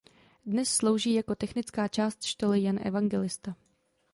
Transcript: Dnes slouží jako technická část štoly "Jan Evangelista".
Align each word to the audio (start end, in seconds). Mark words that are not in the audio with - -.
Dnes 0.45 0.69
slouží 0.75 1.13
jako 1.13 1.35
technická 1.35 1.87
část 1.87 2.23
štoly 2.23 2.63
"Jan 2.63 2.79
Evangelista". 2.87 3.55